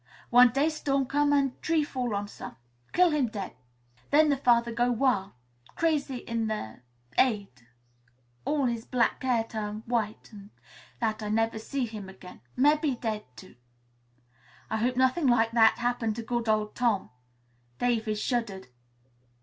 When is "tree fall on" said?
1.61-2.27